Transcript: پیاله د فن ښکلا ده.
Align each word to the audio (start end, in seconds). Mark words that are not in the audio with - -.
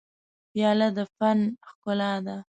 پیاله 0.51 0.87
د 0.95 0.97
فن 1.15 1.39
ښکلا 1.69 2.13
ده. 2.25 2.37